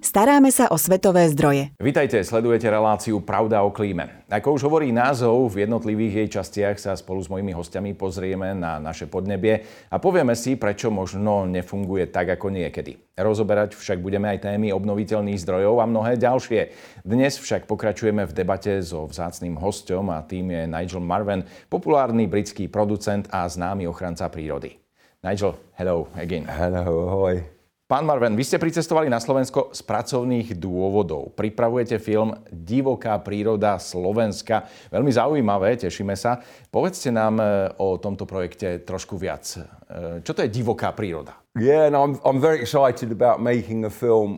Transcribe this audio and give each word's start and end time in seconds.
Staráme 0.00 0.48
sa 0.48 0.72
o 0.72 0.80
svetové 0.80 1.28
zdroje. 1.28 1.76
Vitajte, 1.76 2.24
sledujete 2.24 2.64
reláciu 2.72 3.20
Pravda 3.20 3.60
o 3.60 3.68
klíme. 3.68 4.24
Ako 4.32 4.56
už 4.56 4.64
hovorí 4.64 4.96
názov, 4.96 5.52
v 5.52 5.68
jednotlivých 5.68 6.24
jej 6.24 6.28
častiach 6.40 6.80
sa 6.80 6.96
spolu 6.96 7.20
s 7.20 7.28
mojimi 7.28 7.52
hostiami 7.52 7.92
pozrieme 7.92 8.56
na 8.56 8.80
naše 8.80 9.04
podnebie 9.04 9.60
a 9.92 10.00
povieme 10.00 10.32
si, 10.32 10.56
prečo 10.56 10.88
možno 10.88 11.44
nefunguje 11.44 12.08
tak 12.08 12.32
ako 12.32 12.48
niekedy. 12.48 12.96
Rozoberať 13.12 13.76
však 13.76 14.00
budeme 14.00 14.32
aj 14.32 14.48
témy 14.48 14.72
obnoviteľných 14.72 15.36
zdrojov 15.36 15.84
a 15.84 15.90
mnohé 15.92 16.16
ďalšie. 16.16 16.72
Dnes 17.04 17.36
však 17.36 17.68
pokračujeme 17.68 18.24
v 18.24 18.32
debate 18.32 18.80
so 18.80 19.04
vzácným 19.04 19.60
hostom 19.60 20.08
a 20.08 20.24
tým 20.24 20.48
je 20.48 20.64
Nigel 20.64 21.04
Marven, 21.04 21.44
populárny 21.68 22.24
britský 22.24 22.72
producent 22.72 23.28
a 23.28 23.44
známy 23.44 23.84
ochranca 23.84 24.32
prírody. 24.32 24.80
Nigel, 25.20 25.60
hello 25.76 26.08
again. 26.16 26.48
Hello, 26.48 26.88
ahoj. 27.04 27.59
Pán 27.90 28.06
Marven, 28.06 28.38
vy 28.38 28.46
ste 28.46 28.62
pricestovali 28.62 29.10
na 29.10 29.18
Slovensko 29.18 29.74
z 29.74 29.82
pracovných 29.82 30.54
dôvodov. 30.54 31.34
Pripravujete 31.34 31.98
film 31.98 32.38
Divoká 32.46 33.18
príroda 33.18 33.82
Slovenska. 33.82 34.62
Veľmi 34.94 35.10
zaujímavé, 35.10 35.74
tešíme 35.74 36.14
sa. 36.14 36.38
Povedzte 36.70 37.10
nám 37.10 37.42
e, 37.42 37.74
o 37.82 37.98
tomto 37.98 38.30
projekte 38.30 38.78
trošku 38.86 39.18
viac. 39.18 39.42
E, 39.90 40.22
čo 40.22 40.30
to 40.30 40.46
je 40.46 40.54
divoká 40.54 40.94
príroda? 40.94 41.34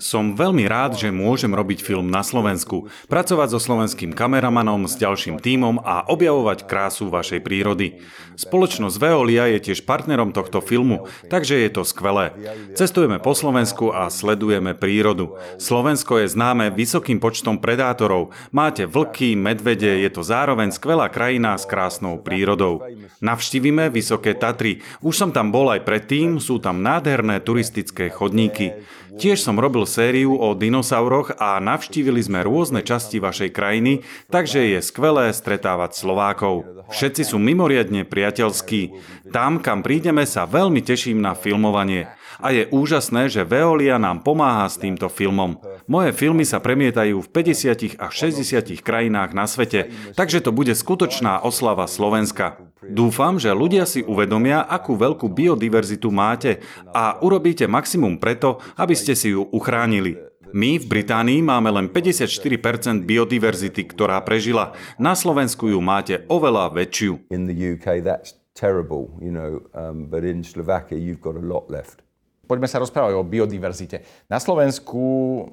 Som 0.00 0.32
veľmi 0.32 0.64
rád, 0.64 0.96
že 0.96 1.12
môžem 1.12 1.52
robiť 1.52 1.84
film 1.84 2.08
na 2.08 2.24
Slovensku, 2.24 2.88
pracovať 3.12 3.52
so 3.52 3.60
slovenským 3.60 4.16
kameramanom, 4.16 4.88
s 4.88 4.96
ďalším 4.96 5.36
tímom 5.36 5.84
a 5.84 6.08
objavovať 6.08 6.64
krásu 6.64 7.12
vašej 7.12 7.44
prírody. 7.44 8.00
Spoločnosť 8.40 8.96
Veolia 8.96 9.44
je 9.52 9.60
tiež 9.60 9.84
partnerom 9.84 10.32
tohto 10.32 10.64
filmu, 10.64 11.04
takže 11.28 11.60
je 11.60 11.68
to 11.68 11.84
skvelé. 11.84 12.32
Cestujeme 12.72 13.20
po 13.20 13.36
Slovensku 13.36 13.92
a 13.92 14.08
sledujeme 14.08 14.72
prírodu. 14.72 15.36
Slovensko 15.60 16.16
je 16.24 16.32
známe 16.32 16.72
vysokým 16.72 17.20
počtom 17.20 17.60
predátorov. 17.60 18.32
Máte 18.56 18.88
vlky, 18.88 19.36
medvede, 19.36 20.00
je 20.00 20.08
to 20.08 20.24
zároveň 20.24 20.72
skvelá 20.72 21.12
krajina 21.12 21.60
s 21.60 21.68
krásnou 21.68 22.24
prírodou. 22.24 22.80
Navštívime 23.20 23.92
Vysoké 23.92 24.32
Tatry. 24.32 24.80
Už 25.04 25.12
som 25.12 25.28
tam 25.28 25.41
bol 25.50 25.72
aj 25.72 25.82
predtým, 25.82 26.38
sú 26.38 26.60
tam 26.62 26.84
nádherné 26.84 27.42
turistické 27.42 28.12
chodníky. 28.12 28.78
Tiež 29.12 29.44
som 29.44 29.60
robil 29.60 29.84
sériu 29.84 30.40
o 30.40 30.56
dinosauroch 30.56 31.36
a 31.36 31.60
navštívili 31.60 32.20
sme 32.24 32.40
rôzne 32.40 32.80
časti 32.80 33.20
vašej 33.20 33.50
krajiny, 33.52 34.06
takže 34.32 34.72
je 34.72 34.80
skvelé 34.80 35.32
stretávať 35.32 35.98
Slovákov. 35.98 36.86
Všetci 36.88 37.28
sú 37.28 37.36
mimoriadne 37.36 38.08
priateľskí. 38.08 38.96
Tam, 39.28 39.60
kam 39.60 39.84
prídeme, 39.84 40.24
sa 40.24 40.48
veľmi 40.48 40.80
teším 40.80 41.20
na 41.20 41.36
filmovanie. 41.36 42.08
A 42.42 42.50
je 42.50 42.66
úžasné, 42.74 43.30
že 43.30 43.46
Veolia 43.46 44.02
nám 44.02 44.26
pomáha 44.26 44.66
s 44.66 44.76
týmto 44.76 45.06
filmom. 45.06 45.62
Moje 45.86 46.10
filmy 46.10 46.42
sa 46.42 46.58
premietajú 46.58 47.22
v 47.22 47.28
50 47.30 48.02
až 48.02 48.12
60 48.12 48.82
krajinách 48.82 49.30
na 49.30 49.46
svete, 49.46 49.94
takže 50.18 50.42
to 50.42 50.50
bude 50.50 50.74
skutočná 50.74 51.38
oslava 51.46 51.86
Slovenska. 51.86 52.58
Dúfam, 52.82 53.38
že 53.38 53.54
ľudia 53.54 53.86
si 53.86 54.02
uvedomia, 54.02 54.66
akú 54.66 54.98
veľkú 54.98 55.30
biodiverzitu 55.30 56.10
máte 56.10 56.58
a 56.90 57.22
urobíte 57.22 57.70
maximum 57.70 58.18
preto, 58.18 58.58
aby 58.74 58.98
ste 58.98 59.14
si 59.14 59.30
ju 59.30 59.46
uchránili. 59.54 60.18
My 60.52 60.76
v 60.76 60.84
Británii 60.84 61.40
máme 61.40 61.72
len 61.72 61.88
54% 61.88 63.08
biodiverzity, 63.08 63.88
ktorá 63.88 64.20
prežila. 64.20 64.76
Na 65.00 65.16
Slovensku 65.16 65.72
ju 65.72 65.80
máte 65.80 66.28
oveľa 66.28 66.74
väčšiu. 66.76 67.32
In 67.32 67.48
the 67.48 67.56
UK 67.56 68.04
that's 68.04 68.36
terrible, 68.52 69.08
you 69.16 69.32
know, 69.32 69.64
um, 69.72 70.12
but 70.12 70.28
in 70.28 70.44
Slovakia 70.44 71.00
you've 71.00 71.24
got 71.24 71.40
a 71.40 71.44
lot 71.44 71.72
left. 71.72 72.04
Poďme 72.42 72.66
sa 72.66 72.82
rozprávať 72.82 73.14
o 73.14 73.22
biodiverzite. 73.22 74.02
Na 74.26 74.42
Slovensku 74.42 75.02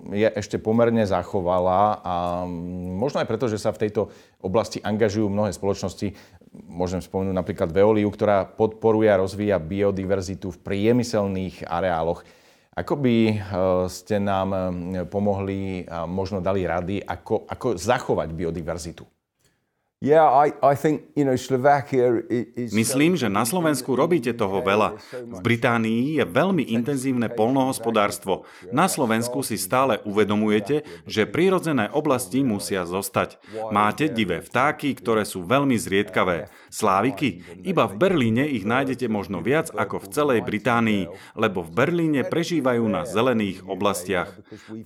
je 0.10 0.26
ešte 0.26 0.58
pomerne 0.58 1.06
zachovalá 1.06 2.02
a 2.02 2.14
možno 2.98 3.22
aj 3.22 3.30
preto, 3.30 3.46
že 3.46 3.62
sa 3.62 3.70
v 3.70 3.86
tejto 3.86 4.10
oblasti 4.42 4.82
angažujú 4.82 5.30
mnohé 5.30 5.54
spoločnosti. 5.54 6.18
Môžem 6.66 6.98
spomenúť 6.98 7.38
napríklad 7.38 7.70
Veoliu, 7.70 8.10
ktorá 8.10 8.42
podporuje 8.42 9.06
a 9.06 9.22
rozvíja 9.22 9.62
biodiverzitu 9.62 10.50
v 10.50 10.62
priemyselných 10.66 11.70
areáloch. 11.70 12.26
Ako 12.74 12.98
by 12.98 13.16
e, 13.28 13.36
ste 13.92 14.18
nám 14.18 14.50
e, 14.50 14.60
pomohli 15.06 15.86
a 15.86 16.10
možno 16.10 16.42
dali 16.42 16.66
rady, 16.66 17.06
ako, 17.06 17.46
ako 17.46 17.78
zachovať 17.78 18.34
biodiverzitu? 18.34 19.06
Myslím, 22.72 23.20
že 23.20 23.28
na 23.28 23.44
Slovensku 23.44 24.00
robíte 24.00 24.32
toho 24.32 24.64
veľa. 24.64 24.96
V 25.12 25.40
Británii 25.44 26.16
je 26.16 26.24
veľmi 26.24 26.72
intenzívne 26.72 27.28
polnohospodárstvo. 27.28 28.48
Na 28.72 28.88
Slovensku 28.88 29.44
si 29.44 29.60
stále 29.60 30.00
uvedomujete, 30.08 30.88
že 31.04 31.28
prírodzené 31.28 31.92
oblasti 31.92 32.48
musia 32.48 32.88
zostať. 32.88 33.44
Máte 33.76 34.08
divé 34.08 34.40
vtáky, 34.40 34.96
ktoré 34.96 35.28
sú 35.28 35.44
veľmi 35.44 35.76
zriedkavé. 35.76 36.48
Sláviky? 36.72 37.44
Iba 37.68 37.84
v 37.92 38.00
Berlíne 38.00 38.48
ich 38.48 38.64
nájdete 38.64 39.12
možno 39.12 39.44
viac 39.44 39.68
ako 39.76 40.00
v 40.08 40.16
celej 40.16 40.48
Británii, 40.48 41.12
lebo 41.36 41.60
v 41.60 41.76
Berlíne 41.76 42.24
prežívajú 42.24 42.88
na 42.88 43.04
zelených 43.04 43.68
oblastiach. 43.68 44.32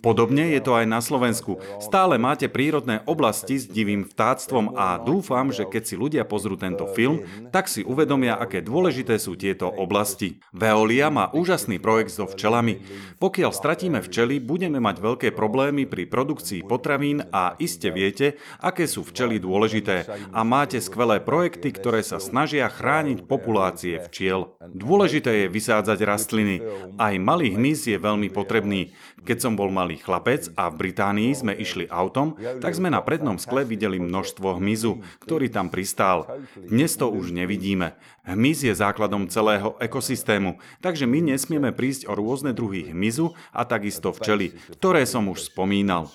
Podobne 0.01 0.57
je 0.57 0.61
to 0.65 0.73
aj 0.73 0.89
na 0.89 1.05
Slovensku. 1.05 1.61
Stále 1.77 2.17
máte 2.17 2.49
prírodné 2.49 3.05
oblasti 3.05 3.61
s 3.61 3.69
divým 3.69 4.09
vtáctvom 4.09 4.73
a 4.73 5.02
dúfam, 5.03 5.51
že 5.51 5.67
keď 5.67 5.83
si 5.83 5.95
ľudia 5.99 6.23
pozrú 6.23 6.55
tento 6.55 6.87
film, 6.89 7.21
tak 7.51 7.67
si 7.67 7.83
uvedomia, 7.83 8.39
aké 8.39 8.63
dôležité 8.63 9.19
sú 9.19 9.35
tieto 9.35 9.67
oblasti. 9.67 10.39
Veolia 10.55 11.11
má 11.11 11.29
úžasný 11.35 11.77
projekt 11.77 12.15
so 12.15 12.25
včelami. 12.25 12.79
Pokiaľ 13.19 13.51
stratíme 13.51 13.99
včely, 13.99 14.39
budeme 14.39 14.79
mať 14.79 15.03
veľké 15.03 15.29
problémy 15.35 15.83
pri 15.83 16.07
produkcii 16.07 16.63
potravín 16.63 17.27
a 17.29 17.59
iste 17.59 17.91
viete, 17.91 18.39
aké 18.63 18.87
sú 18.87 19.03
včely 19.03 19.43
dôležité. 19.43 20.07
A 20.31 20.41
máte 20.47 20.79
skvelé 20.79 21.19
projekty, 21.19 21.75
ktoré 21.75 21.99
sa 22.01 22.23
snažia 22.23 22.71
chrániť 22.71 23.27
populácie 23.27 23.99
včiel. 24.07 24.55
Dôležité 24.63 25.45
je 25.45 25.51
vysádzať 25.51 25.99
rastliny. 26.07 26.63
Aj 26.95 27.13
malý 27.19 27.53
hmyz 27.59 27.91
je 27.91 27.97
veľmi 27.99 28.31
potrebný. 28.31 28.95
Keď 29.23 29.37
som 29.39 29.53
bol 29.55 29.71
malý 29.71 29.99
chlapec 29.99 30.51
a 30.59 30.67
v 30.67 30.87
Británii 30.87 31.31
sme 31.31 31.53
išli 31.55 31.87
autom, 31.87 32.35
tak 32.59 32.75
sme 32.75 32.91
na 32.91 32.99
prednom 32.99 33.39
skle 33.39 33.63
videli 33.63 33.97
množstvo 33.97 34.59
hmyzu 34.59 34.92
ktorý 35.23 35.47
tam 35.49 35.71
pristál. 35.71 36.27
Dnes 36.59 36.93
to 36.99 37.09
už 37.09 37.31
nevidíme. 37.31 37.95
Hmyz 38.27 38.67
je 38.67 38.73
základom 38.75 39.31
celého 39.31 39.79
ekosystému, 39.79 40.59
takže 40.83 41.07
my 41.07 41.33
nesmieme 41.33 41.71
prísť 41.71 42.11
o 42.11 42.13
rôzne 42.13 42.51
druhy 42.51 42.91
hmyzu 42.91 43.33
a 43.55 43.63
takisto 43.63 44.11
včely, 44.11 44.53
ktoré 44.77 45.07
som 45.07 45.31
už 45.31 45.49
spomínal. 45.49 46.11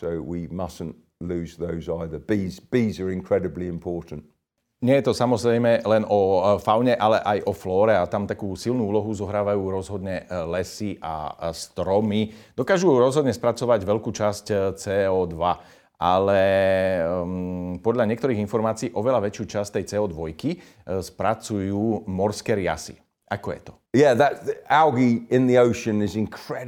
Nie 4.79 5.03
je 5.03 5.11
to 5.11 5.15
samozrejme 5.15 5.83
len 5.83 6.07
o 6.07 6.39
e, 6.39 6.63
faune, 6.63 6.95
ale 6.95 7.19
aj 7.19 7.51
o 7.51 7.53
flóre 7.53 7.99
a 7.99 8.07
tam 8.07 8.31
takú 8.31 8.55
silnú 8.55 8.87
úlohu 8.87 9.11
zohrávajú 9.11 9.59
rozhodne 9.75 10.23
e, 10.23 10.25
lesy 10.55 10.95
a 11.03 11.51
stromy. 11.51 12.31
Dokážu 12.55 12.95
rozhodne 12.95 13.35
spracovať 13.35 13.83
veľkú 13.83 14.15
časť 14.15 14.47
e, 14.47 14.55
CO2 14.79 15.35
ale 15.99 16.43
um, 17.03 17.83
podľa 17.83 18.07
niektorých 18.07 18.39
informácií 18.39 18.95
oveľa 18.95 19.27
väčšiu 19.27 19.45
časť 19.59 19.71
tej 19.83 19.85
CO2 19.99 20.15
uh, 20.15 21.03
spracujú 21.03 22.07
morské 22.07 22.55
riasy. 22.55 22.97
Ako 23.29 23.53
je 23.53 23.61
to? 23.61 23.73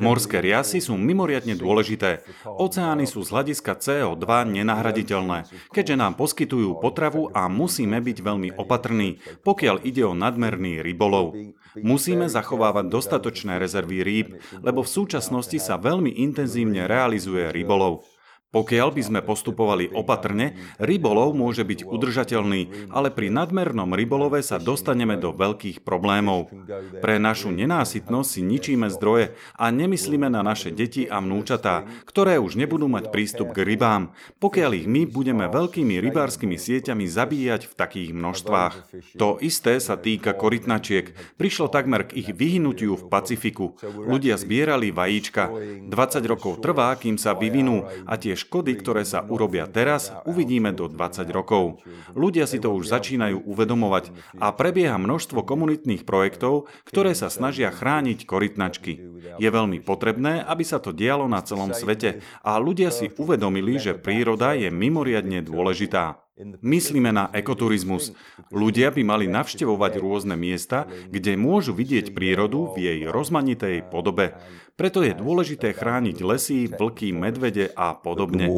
Morské 0.01 0.39
riasy 0.45 0.79
sú 0.85 0.93
mimoriadne 1.01 1.57
dôležité. 1.57 2.21
Oceány 2.45 3.09
sú 3.09 3.25
z 3.25 3.33
hľadiska 3.33 3.81
CO2 3.81 4.25
nenahraditeľné, 4.61 5.49
keďže 5.73 5.97
nám 5.97 6.21
poskytujú 6.21 6.77
potravu 6.77 7.33
a 7.33 7.49
musíme 7.49 7.97
byť 8.05 8.19
veľmi 8.21 8.49
opatrní, 8.61 9.25
pokiaľ 9.41 9.89
ide 9.89 10.05
o 10.05 10.13
nadmerný 10.13 10.85
rybolov. 10.85 11.33
Musíme 11.81 12.29
zachovávať 12.29 12.93
dostatočné 12.93 13.57
rezervy 13.57 14.05
rýb, 14.05 14.29
lebo 14.61 14.85
v 14.85 14.93
súčasnosti 15.01 15.57
sa 15.57 15.81
veľmi 15.81 16.13
intenzívne 16.13 16.85
realizuje 16.85 17.49
rybolov. 17.53 18.05
Pokiaľ 18.51 18.89
by 18.91 19.03
sme 19.07 19.21
postupovali 19.23 19.95
opatrne, 19.95 20.59
rybolov 20.83 21.39
môže 21.39 21.63
byť 21.63 21.87
udržateľný, 21.87 22.91
ale 22.91 23.15
pri 23.15 23.31
nadmernom 23.31 23.95
rybolove 23.95 24.43
sa 24.43 24.59
dostaneme 24.59 25.15
do 25.15 25.31
veľkých 25.31 25.87
problémov. 25.87 26.51
Pre 26.99 27.15
našu 27.23 27.55
nenásytnosť 27.55 28.27
si 28.27 28.43
ničíme 28.43 28.91
zdroje 28.91 29.39
a 29.55 29.71
nemyslíme 29.71 30.27
na 30.27 30.43
naše 30.43 30.75
deti 30.75 31.07
a 31.07 31.23
vnúčatá, 31.23 31.87
ktoré 32.11 32.43
už 32.43 32.59
nebudú 32.59 32.91
mať 32.91 33.15
prístup 33.15 33.55
k 33.55 33.63
rybám, 33.63 34.11
pokiaľ 34.43 34.71
ich 34.83 34.91
my 34.91 35.07
budeme 35.07 35.47
veľkými 35.47 36.03
rybárskymi 36.11 36.59
sieťami 36.59 37.07
zabíjať 37.07 37.71
v 37.71 37.75
takých 37.79 38.11
množstvách. 38.11 38.75
To 39.15 39.39
isté 39.39 39.79
sa 39.79 39.95
týka 39.95 40.35
korytnačiek. 40.35 41.15
Prišlo 41.39 41.71
takmer 41.71 42.11
k 42.11 42.19
ich 42.19 42.35
vyhnutiu 42.35 42.99
v 42.99 43.07
Pacifiku. 43.07 43.79
Ľudia 43.79 44.35
zbierali 44.35 44.91
vajíčka. 44.91 45.55
20 45.87 45.87
rokov 46.27 46.59
trvá, 46.59 46.99
kým 46.99 47.15
sa 47.15 47.39
vyvinú 47.39 47.87
a 48.11 48.19
tie 48.19 48.40
škody, 48.47 48.73
ktoré 48.81 49.05
sa 49.05 49.21
urobia 49.25 49.69
teraz, 49.69 50.09
uvidíme 50.25 50.73
do 50.73 50.89
20 50.89 51.29
rokov. 51.31 51.85
Ľudia 52.17 52.49
si 52.49 52.57
to 52.57 52.73
už 52.73 52.89
začínajú 52.89 53.45
uvedomovať 53.45 54.11
a 54.41 54.51
prebieha 54.57 54.97
množstvo 54.97 55.45
komunitných 55.45 56.09
projektov, 56.09 56.67
ktoré 56.89 57.13
sa 57.13 57.29
snažia 57.29 57.69
chrániť 57.69 58.25
korytnačky. 58.25 58.93
Je 59.37 59.49
veľmi 59.49 59.85
potrebné, 59.85 60.41
aby 60.41 60.65
sa 60.65 60.81
to 60.81 60.97
dialo 60.97 61.29
na 61.29 61.45
celom 61.45 61.77
svete 61.77 62.25
a 62.41 62.57
ľudia 62.57 62.89
si 62.89 63.13
uvedomili, 63.15 63.77
že 63.77 63.97
príroda 63.97 64.57
je 64.57 64.73
mimoriadne 64.73 65.45
dôležitá. 65.45 66.30
Myslíme 66.61 67.11
na 67.13 67.29
ekoturizmus. 67.33 68.17
Ľudia 68.49 68.91
by 68.91 69.03
mali 69.05 69.27
navštevovať 69.29 69.93
rôzne 70.01 70.37
miesta, 70.41 70.89
kde 71.09 71.37
môžu 71.37 71.77
vidieť 71.77 72.17
prírodu 72.17 72.73
v 72.73 72.87
jej 72.87 73.01
rozmanitej 73.09 73.89
podobe. 73.93 74.35
Preto 74.81 75.05
je 75.05 75.13
dôležité 75.13 75.77
chrániť 75.77 76.17
lesy, 76.25 76.65
vlky, 76.65 77.13
medvede 77.13 77.69
a 77.77 77.93
podobne. 77.93 78.49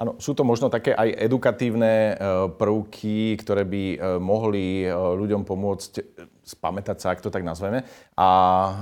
Áno, 0.00 0.16
sú 0.16 0.32
to 0.32 0.48
možno 0.48 0.72
také 0.72 0.96
aj 0.96 1.12
edukatívne 1.28 1.92
e, 1.92 2.14
prvky, 2.56 3.36
ktoré 3.36 3.68
by 3.68 3.84
e, 3.84 3.96
mohli 4.16 4.84
e, 4.84 4.88
ľuďom 4.88 5.44
pomôcť 5.44 5.92
spamätať 6.40 6.96
sa, 6.98 7.12
ak 7.12 7.20
to 7.20 7.28
tak 7.28 7.44
nazveme, 7.44 7.84
a 8.16 8.30
e, 8.32 8.72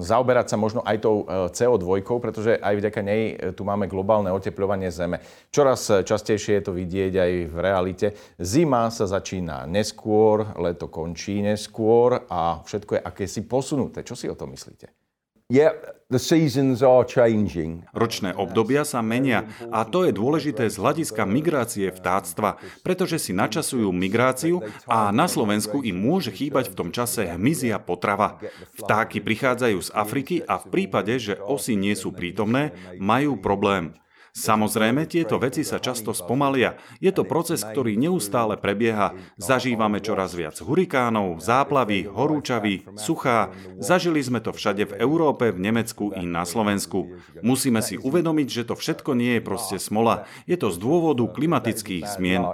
zaoberať 0.00 0.46
sa 0.50 0.56
možno 0.56 0.80
aj 0.82 0.96
tou 1.04 1.28
CO2, 1.28 1.84
pretože 2.18 2.56
aj 2.56 2.74
vďaka 2.80 3.00
nej 3.04 3.22
tu 3.52 3.62
máme 3.62 3.86
globálne 3.86 4.32
oteplovanie 4.32 4.88
Zeme. 4.88 5.20
Čoraz 5.52 6.02
častejšie 6.02 6.58
je 6.58 6.64
to 6.64 6.72
vidieť 6.72 7.12
aj 7.14 7.32
v 7.52 7.56
realite. 7.60 8.06
Zima 8.40 8.88
sa 8.88 9.04
začína 9.04 9.68
neskôr, 9.68 10.56
leto 10.58 10.88
končí 10.88 11.44
neskôr 11.44 12.24
a 12.26 12.64
všetko 12.66 12.98
je 12.98 13.04
akési 13.04 13.40
posunuté. 13.46 14.00
Čo 14.02 14.16
si 14.16 14.26
o 14.26 14.34
tom 14.34 14.50
myslíte? 14.56 14.99
Ročné 17.94 18.34
obdobia 18.34 18.82
sa 18.82 18.98
menia 18.98 19.46
a 19.70 19.86
to 19.86 20.02
je 20.02 20.14
dôležité 20.14 20.66
z 20.66 20.78
hľadiska 20.78 21.22
migrácie 21.22 21.86
vtáctva, 21.90 22.58
pretože 22.82 23.22
si 23.22 23.30
načasujú 23.30 23.94
migráciu 23.94 24.58
a 24.90 25.14
na 25.14 25.30
Slovensku 25.30 25.86
im 25.86 25.94
môže 25.94 26.34
chýbať 26.34 26.74
v 26.74 26.78
tom 26.78 26.88
čase 26.90 27.30
hmyzia 27.30 27.78
potrava. 27.78 28.42
Vtáky 28.74 29.22
prichádzajú 29.22 29.78
z 29.78 29.90
Afriky 29.94 30.36
a 30.42 30.58
v 30.58 30.66
prípade, 30.70 31.14
že 31.18 31.38
osy 31.38 31.78
nie 31.78 31.94
sú 31.94 32.10
prítomné, 32.10 32.74
majú 32.98 33.38
problém. 33.38 33.94
Samozrejme, 34.34 35.06
tieto 35.10 35.38
veci 35.42 35.66
sa 35.66 35.82
často 35.82 36.14
spomalia. 36.14 36.78
Je 37.02 37.10
to 37.10 37.26
proces, 37.26 37.62
ktorý 37.66 37.98
neustále 37.98 38.54
prebieha. 38.56 39.14
Zažívame 39.36 39.98
čoraz 39.98 40.34
viac 40.34 40.58
hurikánov, 40.62 41.42
záplavy, 41.42 42.06
horúčavy, 42.06 42.86
suchá. 42.94 43.50
Zažili 43.82 44.22
sme 44.22 44.38
to 44.38 44.54
všade 44.54 44.86
v 44.86 44.96
Európe, 45.02 45.50
v 45.50 45.58
Nemecku 45.58 46.14
i 46.14 46.26
na 46.26 46.46
Slovensku. 46.46 47.18
Musíme 47.42 47.82
si 47.82 47.98
uvedomiť, 47.98 48.48
že 48.48 48.66
to 48.70 48.74
všetko 48.78 49.14
nie 49.18 49.38
je 49.38 49.42
proste 49.42 49.76
smola. 49.82 50.26
Je 50.46 50.54
to 50.58 50.70
z 50.70 50.78
dôvodu 50.78 51.26
klimatických 51.26 52.06
zmien. 52.06 52.46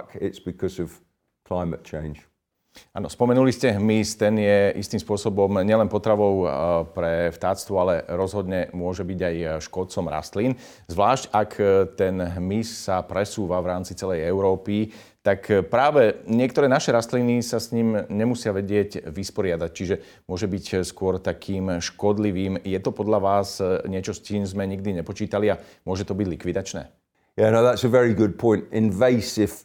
Áno, 2.97 3.11
spomenuli 3.11 3.53
ste 3.53 3.77
hmyz, 3.77 4.17
ten 4.17 4.41
je 4.41 4.73
istým 4.79 4.97
spôsobom 4.97 5.61
nielen 5.61 5.85
potravou 5.85 6.43
eh, 6.43 6.49
pre 6.91 7.13
vtáctvo, 7.29 7.73
ale 7.77 7.93
rozhodne 8.09 8.73
môže 8.73 9.05
byť 9.05 9.19
aj 9.21 9.35
škodcom 9.61 10.05
rastlín. 10.09 10.57
Zvlášť 10.89 11.29
ak 11.29 11.51
eh, 11.61 11.67
ten 11.93 12.17
hmyz 12.17 12.89
sa 12.89 13.05
presúva 13.05 13.61
v 13.61 13.69
rámci 13.75 13.93
celej 13.93 14.25
Európy, 14.25 14.89
tak 15.21 15.45
eh, 15.53 15.61
práve 15.61 16.25
niektoré 16.25 16.65
naše 16.65 16.89
rastliny 16.89 17.45
sa 17.45 17.61
s 17.61 17.69
ním 17.69 18.01
nemusia 18.09 18.49
vedieť 18.49 19.05
vysporiadať, 19.13 19.69
čiže 19.69 19.95
môže 20.25 20.49
byť 20.49 20.81
skôr 20.81 21.21
takým 21.21 21.77
škodlivým. 21.77 22.65
Je 22.65 22.79
to 22.81 22.89
podľa 22.89 23.19
vás 23.21 23.61
niečo, 23.85 24.17
s 24.17 24.25
čím 24.25 24.41
sme 24.41 24.65
nikdy 24.65 24.97
nepočítali 25.01 25.53
a 25.53 25.59
môže 25.85 26.07
to 26.07 26.17
byť 26.17 26.27
likvidačné? 26.33 26.96
No. 27.37 27.45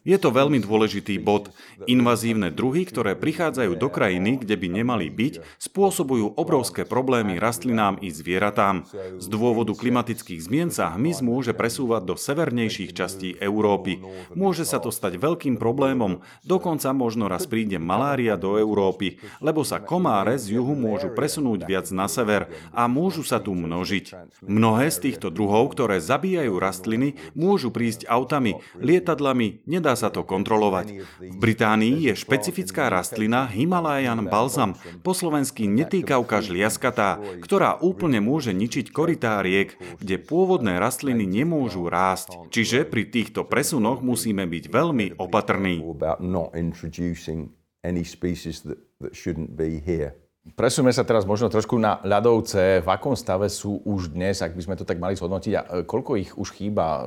Je 0.05 0.19
to 0.21 0.29
veľmi 0.29 0.61
dôležitý 0.61 1.17
bod. 1.17 1.49
Invazívne 1.89 2.53
druhy, 2.53 2.85
ktoré 2.85 3.17
prichádzajú 3.17 3.81
do 3.81 3.89
krajiny, 3.89 4.45
kde 4.45 4.61
by 4.61 4.69
nemali 4.69 5.09
byť, 5.09 5.41
spôsobujú 5.57 6.37
obrovské 6.37 6.85
problémy 6.85 7.41
rastlinám 7.41 7.97
i 8.05 8.13
zvieratám. 8.13 8.85
Z 9.17 9.27
dôvodu 9.33 9.73
klimatických 9.73 10.45
zmien 10.45 10.69
sa 10.69 10.93
hmyz 10.93 11.25
môže 11.25 11.57
presúvať 11.57 12.13
do 12.13 12.15
severnejších 12.21 12.93
častí 12.93 13.41
Európy. 13.41 14.05
Môže 14.37 14.69
sa 14.69 14.77
to 14.77 14.93
stať 14.93 15.17
veľkým 15.17 15.57
problémom, 15.57 16.21
dokonca 16.45 16.93
možno 16.93 17.25
raz 17.25 17.49
príde 17.49 17.81
malária 17.81 18.37
do 18.37 18.61
Európy, 18.61 19.17
lebo 19.41 19.65
sa 19.65 19.81
komáre 19.81 20.37
z 20.37 20.61
juhu 20.61 20.77
môžu 20.77 21.09
presunúť 21.17 21.65
viac 21.65 21.89
na 21.89 22.05
sever 22.05 22.53
a 22.77 22.85
môžu 22.85 23.25
sa 23.25 23.41
tu 23.41 23.57
množiť. 23.57 24.13
Mnohé 24.45 24.93
z 24.93 25.09
týchto 25.09 25.33
druhov, 25.33 25.73
ktoré 25.73 26.05
zabíjajú 26.05 26.53
rastliny, 26.61 27.17
môžu 27.33 27.62
môžu 27.63 27.71
prísť 27.71 28.11
autami, 28.11 28.59
lietadlami, 28.75 29.63
nedá 29.71 29.95
sa 29.95 30.11
to 30.11 30.27
kontrolovať. 30.27 31.07
V 31.23 31.37
Británii 31.39 32.11
je 32.11 32.19
špecifická 32.19 32.91
rastlina 32.91 33.47
Himalayan 33.47 34.27
balsam, 34.27 34.75
po 35.07 35.15
slovensky 35.15 35.71
netýkavka 35.71 36.43
žliaskatá, 36.43 37.23
ktorá 37.39 37.79
úplne 37.79 38.19
môže 38.19 38.51
ničiť 38.51 38.91
korytá 38.91 39.39
riek, 39.47 39.79
kde 40.03 40.19
pôvodné 40.19 40.83
rastliny 40.83 41.23
nemôžu 41.23 41.87
rásť. 41.87 42.51
Čiže 42.51 42.83
pri 42.83 43.07
týchto 43.07 43.47
presunoch 43.47 44.03
musíme 44.03 44.43
byť 44.43 44.65
veľmi 44.67 45.07
opatrní. 45.23 45.79
any 47.83 48.05
species 48.07 48.63
that, 48.63 48.79
that 49.03 49.11
shouldn't 49.11 49.59
be 49.59 49.83
here. 49.83 50.15
Presujeme 50.43 50.91
sa 50.91 51.07
teraz 51.07 51.23
možno 51.23 51.47
trošku 51.47 51.79
na 51.79 52.03
ľadovce. 52.03 52.83
V 52.83 52.89
akom 52.91 53.15
stave 53.15 53.47
sú 53.47 53.79
už 53.87 54.11
dnes, 54.11 54.43
ak 54.43 54.59
by 54.59 54.63
sme 54.67 54.75
to 54.75 54.83
tak 54.83 54.99
mali 54.99 55.15
zhodnotiť 55.15 55.53
a 55.55 55.63
e, 55.63 55.67
koľko 55.87 56.19
ich 56.19 56.35
už 56.35 56.59
chýba? 56.59 56.87
E, 56.99 57.03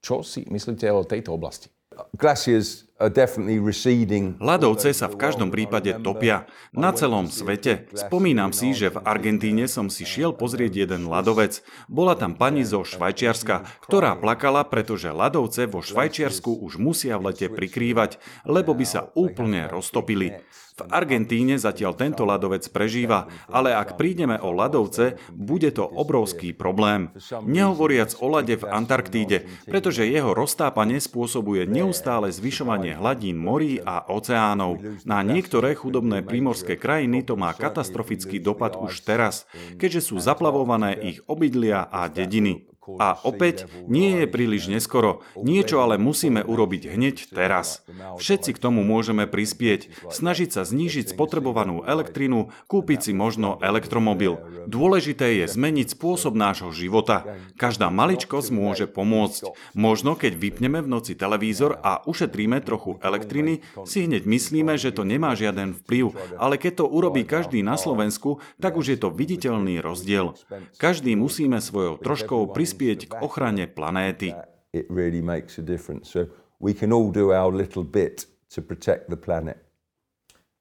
čo 0.00 0.24
si 0.24 0.48
myslíte 0.48 0.88
o 0.88 1.04
tejto 1.04 1.36
oblasti? 1.36 1.68
Glaciers 2.16 2.88
Ľadovce 3.00 4.92
sa 4.92 5.08
v 5.08 5.16
každom 5.16 5.48
prípade 5.48 5.96
topia. 6.04 6.44
Na 6.76 6.92
celom 6.92 7.32
svete. 7.32 7.88
Spomínam 7.96 8.52
si, 8.52 8.76
že 8.76 8.92
v 8.92 9.00
Argentíne 9.08 9.64
som 9.72 9.88
si 9.88 10.04
šiel 10.04 10.36
pozrieť 10.36 10.84
jeden 10.84 11.08
ľadovec. 11.08 11.64
Bola 11.88 12.12
tam 12.12 12.36
pani 12.36 12.60
zo 12.60 12.84
Švajčiarska, 12.84 13.64
ktorá 13.88 14.20
plakala, 14.20 14.68
pretože 14.68 15.16
ľadovce 15.16 15.64
vo 15.64 15.80
Švajčiarsku 15.80 16.60
už 16.60 16.76
musia 16.76 17.16
v 17.16 17.32
lete 17.32 17.48
prikrývať, 17.48 18.20
lebo 18.44 18.76
by 18.76 18.84
sa 18.84 19.08
úplne 19.16 19.64
roztopili. 19.72 20.36
V 20.80 20.88
Argentíne 20.88 21.60
zatiaľ 21.60 21.92
tento 21.92 22.24
ľadovec 22.24 22.64
prežíva, 22.72 23.28
ale 23.52 23.76
ak 23.76 24.00
prídeme 24.00 24.40
o 24.40 24.48
ľadovce, 24.48 25.20
bude 25.28 25.68
to 25.76 25.84
obrovský 25.84 26.56
problém. 26.56 27.12
Nehovoriac 27.44 28.16
o 28.16 28.32
lade 28.32 28.56
v 28.56 28.64
Antarktíde, 28.64 29.44
pretože 29.68 30.08
jeho 30.08 30.32
roztápanie 30.32 30.96
spôsobuje 30.96 31.68
neustále 31.68 32.32
zvyšovanie 32.32 32.89
hladín 32.94 33.38
morí 33.38 33.78
a 33.82 34.06
oceánov. 34.10 34.80
Na 35.06 35.20
niektoré 35.20 35.74
chudobné 35.74 36.22
prímorské 36.24 36.78
krajiny 36.78 37.22
to 37.26 37.34
má 37.36 37.52
katastrofický 37.54 38.42
dopad 38.42 38.78
už 38.78 39.04
teraz, 39.04 39.44
keďže 39.76 40.12
sú 40.12 40.16
zaplavované 40.18 40.96
ich 40.98 41.18
obydlia 41.26 41.86
a 41.86 42.10
dediny. 42.10 42.70
A 42.98 43.14
opäť, 43.22 43.70
nie 43.86 44.22
je 44.22 44.26
príliš 44.26 44.66
neskoro. 44.66 45.22
Niečo 45.38 45.78
ale 45.84 46.00
musíme 46.00 46.42
urobiť 46.42 46.82
hneď 46.90 47.16
teraz. 47.30 47.86
Všetci 48.18 48.56
k 48.56 48.62
tomu 48.62 48.82
môžeme 48.82 49.30
prispieť. 49.30 50.10
Snažiť 50.10 50.50
sa 50.58 50.62
znížiť 50.66 51.14
spotrebovanú 51.14 51.86
elektrinu, 51.86 52.50
kúpiť 52.66 53.10
si 53.10 53.12
možno 53.14 53.60
elektromobil. 53.62 54.40
Dôležité 54.66 55.38
je 55.40 55.46
zmeniť 55.46 55.94
spôsob 55.94 56.34
nášho 56.34 56.74
života. 56.74 57.38
Každá 57.54 57.92
maličkosť 57.92 58.48
môže 58.50 58.86
pomôcť. 58.90 59.54
Možno 59.76 60.16
keď 60.16 60.32
vypneme 60.34 60.82
v 60.82 60.90
noci 60.90 61.12
televízor 61.14 61.78
a 61.84 62.02
ušetríme 62.08 62.58
trochu 62.64 62.96
elektriny, 63.04 63.62
si 63.84 64.08
hneď 64.08 64.26
myslíme, 64.26 64.74
že 64.80 64.90
to 64.90 65.06
nemá 65.06 65.36
žiaden 65.36 65.76
vplyv. 65.84 66.16
Ale 66.40 66.56
keď 66.56 66.82
to 66.82 66.86
urobí 66.88 67.28
každý 67.28 67.60
na 67.60 67.76
Slovensku, 67.76 68.40
tak 68.58 68.80
už 68.80 68.96
je 68.96 68.98
to 68.98 69.12
viditeľný 69.12 69.78
rozdiel. 69.84 70.34
Každý 70.80 71.12
musíme 71.14 71.60
svojou 71.60 72.00
troškou 72.00 72.48
prispieť 72.50 72.79
prispieť 72.80 73.00
k 73.08 73.12
ochrane 73.20 73.68
planéty. 73.68 74.32
It 74.72 74.86
really 74.88 75.20
makes 75.20 75.58
a 75.58 75.62
difference. 75.62 76.08
So 76.08 76.32
we 76.58 76.72
can 76.72 76.92
all 76.92 77.12
do 77.12 77.32
our 77.32 77.52
little 77.52 77.84
bit 77.84 78.26
to 78.54 78.62
protect 78.62 79.10
the 79.10 79.16
planet. 79.16 79.58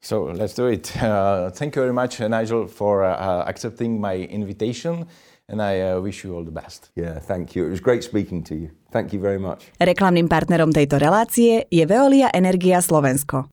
So 0.02 0.32
let's 0.32 0.56
do 0.56 0.68
it. 0.68 0.92
Uh, 1.00 1.50
thank 1.52 1.76
you 1.76 1.82
very 1.82 1.94
much, 1.94 2.20
Nigel, 2.20 2.68
for 2.68 3.04
uh, 3.04 3.44
accepting 3.48 4.02
my 4.02 4.16
invitation. 4.16 5.08
And 5.50 5.62
I 5.62 5.82
uh, 5.82 6.00
wish 6.00 6.24
you 6.24 6.36
all 6.36 6.46
the 6.46 6.54
best. 6.54 6.92
Yeah, 6.96 7.18
thank 7.18 7.56
you. 7.56 7.66
It 7.66 7.72
was 7.74 7.82
great 7.82 8.04
speaking 8.04 8.44
to 8.44 8.56
you. 8.56 8.70
Thank 8.92 9.14
you 9.14 9.20
very 9.20 9.42
much. 9.42 9.66
Reklamným 9.82 10.30
partnerom 10.30 10.70
tejto 10.70 11.02
relácie 11.02 11.66
je 11.74 11.84
Veolia 11.90 12.30
Energia 12.30 12.86
Slovensko. 12.86 13.50